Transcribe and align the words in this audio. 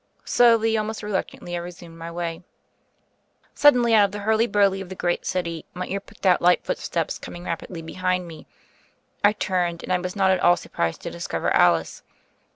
Slowly, 0.25 0.75
al 0.75 0.83
most 0.85 1.03
reluctantly, 1.03 1.55
I 1.55 1.59
resumed 1.59 1.95
my 1.95 2.09
way. 2.09 2.41
Suddenly, 3.53 3.93
out 3.93 4.05
of 4.05 4.11
the 4.11 4.17
hurly 4.21 4.47
burly 4.47 4.81
of 4.81 4.89
the 4.89 4.95
great 4.95 5.27
city, 5.27 5.63
my 5.75 5.85
ear 5.85 5.99
picked 5.99 6.25
out 6.25 6.41
light 6.41 6.63
footsteps 6.63 7.19
coming 7.19 7.43
rapidly 7.43 7.83
behind 7.83 8.27
me; 8.27 8.47
I 9.23 9.33
turned, 9.33 9.83
and 9.83 9.93
I 9.93 9.99
was 9.99 10.15
not 10.15 10.31
at 10.31 10.39
all 10.39 10.57
surprised 10.57 11.01
to 11.03 11.11
discover 11.11 11.51
Alice. 11.51 12.01